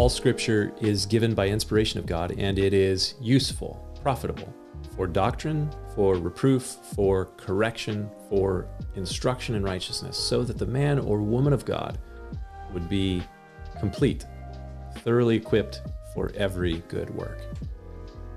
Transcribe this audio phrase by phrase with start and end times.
[0.00, 4.50] all scripture is given by inspiration of God and it is useful, profitable
[4.96, 6.62] for doctrine, for reproof,
[6.94, 11.98] for correction, for instruction in righteousness, so that the man or woman of God
[12.72, 13.22] would be
[13.78, 14.24] complete,
[15.00, 15.82] thoroughly equipped
[16.14, 17.42] for every good work.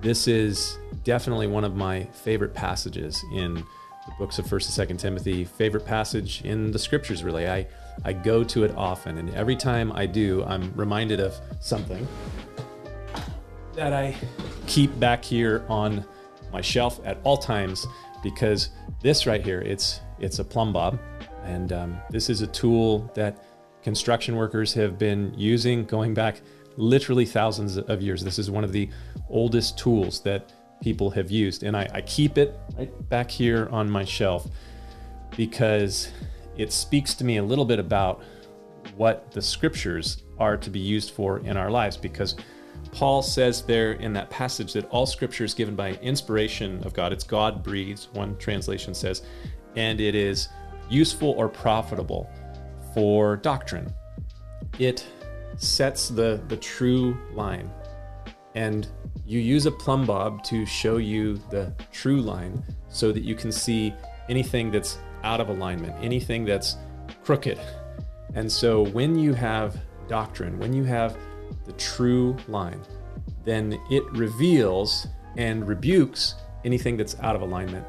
[0.00, 3.64] This is definitely one of my favorite passages in
[4.06, 7.48] the books of 1st and 2nd Timothy, favorite passage in the scriptures really.
[7.48, 7.66] I
[8.04, 12.06] I go to it often and every time I do, I'm reminded of something
[13.74, 14.14] that I
[14.66, 16.04] keep back here on
[16.52, 17.86] my shelf at all times
[18.22, 18.70] because
[19.02, 20.98] this right here, it's it's a plumb bob,
[21.44, 23.44] and um, this is a tool that
[23.82, 26.40] construction workers have been using going back
[26.76, 28.24] literally thousands of years.
[28.24, 28.88] This is one of the
[29.28, 30.52] oldest tools that
[30.84, 34.46] people have used, and I, I keep it right back here on my shelf
[35.34, 36.12] because
[36.58, 38.22] it speaks to me a little bit about
[38.94, 42.36] what the scriptures are to be used for in our lives because
[42.92, 47.14] Paul says there in that passage that all scripture is given by inspiration of God.
[47.14, 49.22] It's God breathes, one translation says,
[49.76, 50.48] and it is
[50.90, 52.30] useful or profitable
[52.92, 53.90] for doctrine.
[54.78, 55.06] It
[55.56, 57.70] sets the, the true line.
[58.54, 58.86] And
[59.26, 63.50] you use a plumb bob to show you the true line so that you can
[63.50, 63.94] see
[64.28, 66.76] anything that's out of alignment, anything that's
[67.24, 67.58] crooked.
[68.34, 71.16] And so when you have doctrine, when you have
[71.64, 72.80] the true line,
[73.44, 77.86] then it reveals and rebukes anything that's out of alignment.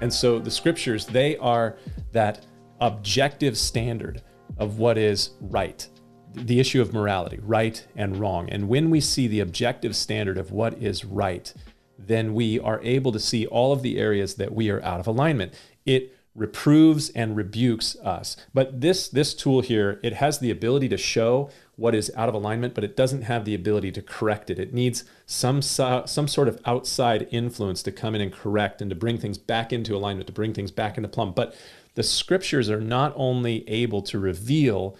[0.00, 1.76] And so the scriptures, they are
[2.12, 2.46] that
[2.80, 4.22] objective standard
[4.58, 5.86] of what is right,
[6.34, 8.48] the issue of morality, right and wrong.
[8.50, 11.52] And when we see the objective standard of what is right,
[11.98, 15.06] then we are able to see all of the areas that we are out of
[15.06, 15.52] alignment.
[15.84, 18.36] It reproves and rebukes us.
[18.54, 22.34] But this this tool here, it has the ability to show what is out of
[22.34, 24.58] alignment, but it doesn't have the ability to correct it.
[24.58, 28.96] It needs some some sort of outside influence to come in and correct and to
[28.96, 31.32] bring things back into alignment, to bring things back into plumb.
[31.32, 31.56] But
[31.94, 34.96] the scriptures are not only able to reveal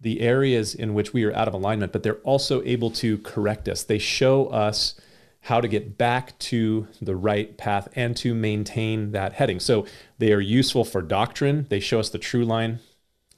[0.00, 3.68] the areas in which we are out of alignment, but they're also able to correct
[3.68, 3.82] us.
[3.82, 4.98] They show us
[5.42, 9.60] how to get back to the right path and to maintain that heading.
[9.60, 9.86] So
[10.18, 12.80] they are useful for doctrine, they show us the true line.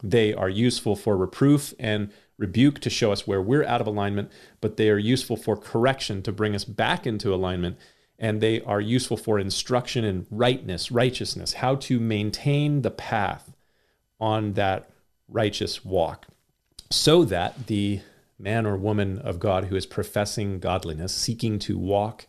[0.05, 4.33] They are useful for reproof and rebuke to show us where we're out of alignment,
[4.61, 7.77] but they are useful for correction to bring us back into alignment.
[8.19, 13.53] And they are useful for instruction in rightness, righteousness, how to maintain the path
[14.21, 14.91] on that
[15.29, 16.27] righteous walk
[16.93, 18.01] so that the
[18.39, 22.27] man or woman of God who is professing godliness, seeking to walk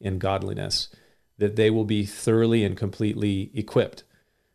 [0.00, 0.88] in godliness,
[1.38, 4.04] that they will be thoroughly and completely equipped,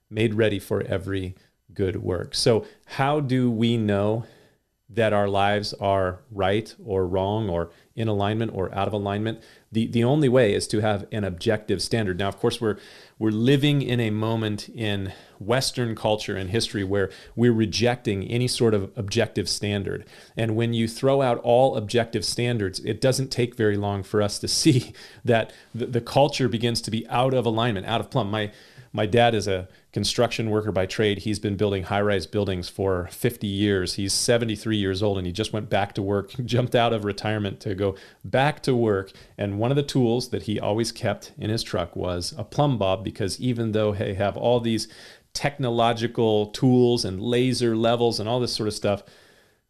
[0.09, 1.36] made ready for every
[1.74, 2.36] good work.
[2.36, 4.25] So, how do we know
[4.89, 9.39] that our lives are right or wrong or in alignment or out of alignment.
[9.72, 12.17] The, the only way is to have an objective standard.
[12.17, 12.77] Now, of course, we're,
[13.19, 18.73] we're living in a moment in Western culture and history where we're rejecting any sort
[18.73, 20.05] of objective standard.
[20.35, 24.39] And when you throw out all objective standards, it doesn't take very long for us
[24.39, 28.31] to see that the, the culture begins to be out of alignment, out of plumb.
[28.31, 28.51] My,
[28.91, 31.19] my dad is a construction worker by trade.
[31.19, 33.95] He's been building high rise buildings for 50 years.
[33.95, 37.59] He's 73 years old and he just went back to work, jumped out of retirement
[37.61, 39.11] to go back to work.
[39.38, 42.77] And one of the tools that he always kept in his truck was a plumb
[42.77, 44.88] bob because even though they have all these
[45.33, 49.03] technological tools and laser levels and all this sort of stuff,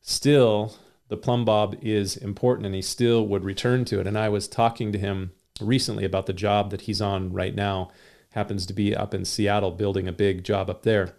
[0.02, 0.76] still
[1.10, 4.08] the plumb bob is important and he still would return to it.
[4.08, 7.92] And I was talking to him recently about the job that he's on right now
[8.32, 11.16] happens to be up in Seattle building a big job up there.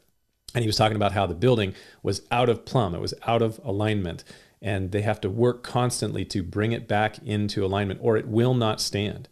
[0.54, 3.43] And he was talking about how the building was out of plumb, it was out
[3.43, 4.25] of alignment.
[4.62, 8.53] And they have to work constantly to bring it back into alignment or it will
[8.53, 9.28] not stand.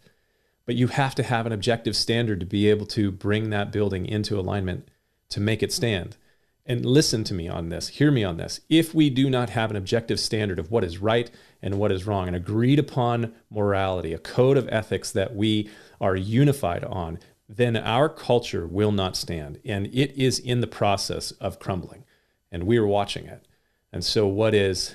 [0.65, 4.07] But you have to have an objective standard to be able to bring that building
[4.07, 4.89] into alignment
[5.31, 6.17] to make it stand.
[6.65, 8.61] And listen to me on this, hear me on this.
[8.69, 11.31] If we do not have an objective standard of what is right
[11.63, 16.15] and what is wrong, an agreed upon morality, a code of ethics that we are
[16.15, 19.59] unified on, then our culture will not stand.
[19.65, 22.05] And it is in the process of crumbling.
[22.53, 23.47] And we are watching it.
[23.93, 24.95] And so, what is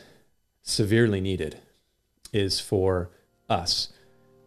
[0.62, 1.60] severely needed
[2.32, 3.10] is for
[3.50, 3.90] us,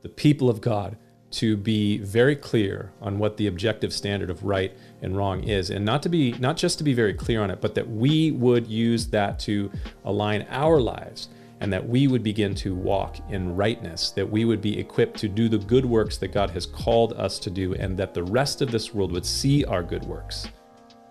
[0.02, 0.96] the people of God,
[1.32, 5.84] to be very clear on what the objective standard of right and wrong is and
[5.84, 8.66] not to be not just to be very clear on it but that we would
[8.66, 9.70] use that to
[10.04, 11.28] align our lives
[11.60, 15.28] and that we would begin to walk in rightness, that we would be equipped to
[15.28, 18.60] do the good works that God has called us to do, and that the rest
[18.60, 20.48] of this world would see our good works,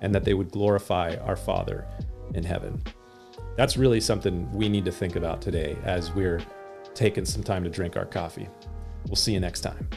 [0.01, 1.87] and that they would glorify our Father
[2.33, 2.81] in heaven.
[3.55, 6.41] that's really something we need to think about today as we're
[6.93, 8.47] taking some time to drink our coffee.
[9.07, 9.87] We'll see you next time.